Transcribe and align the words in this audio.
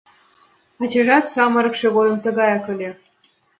Ачажат 0.83 1.25
самырыкше 1.33 1.87
годым 1.95 2.17
тыгаяк 2.23 2.65
ыле... 2.73 2.89